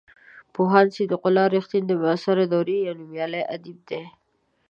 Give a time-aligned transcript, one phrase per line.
[0.53, 4.01] پوهاند صدیق الله رښتین د معاصرې دورې یو نومیالی ادیب دی.